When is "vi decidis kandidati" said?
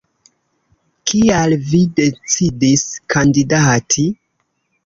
1.67-4.09